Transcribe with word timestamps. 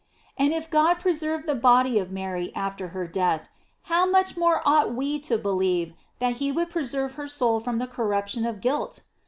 And 0.35 0.51
if 0.51 0.67
God 0.71 0.95
preserved 0.97 1.45
the 1.45 1.53
body 1.53 1.99
of 1.99 2.11
Mary 2.11 2.51
after 2.55 2.87
her 2.87 3.05
death, 3.05 3.49
how 3.83 4.07
much 4.07 4.35
more 4.35 4.59
ought 4.67 4.95
we 4.95 5.19
to 5.19 5.37
believe 5.37 5.93
that 6.17 6.41
lie 6.41 6.49
would 6.49 6.71
preserve 6.71 7.13
her 7.13 7.27
soul 7.27 7.59
from 7.59 7.77
the 7.77 7.85
corruption 7.85 8.43
of 8.47 8.61
guilt? 8.61 9.03